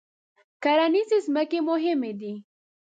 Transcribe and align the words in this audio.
کرنیزې 0.63 1.17
ځمکې 1.25 1.59
مهمې 1.69 2.11
دي. 2.19 2.33